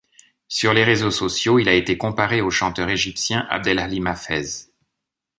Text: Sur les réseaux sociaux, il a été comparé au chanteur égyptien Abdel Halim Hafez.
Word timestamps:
Sur 0.47 0.73
les 0.73 0.83
réseaux 0.83 1.11
sociaux, 1.11 1.59
il 1.59 1.69
a 1.69 1.75
été 1.75 1.95
comparé 1.95 2.41
au 2.41 2.49
chanteur 2.49 2.89
égyptien 2.89 3.45
Abdel 3.51 3.77
Halim 3.77 4.07
Hafez. 4.07 4.71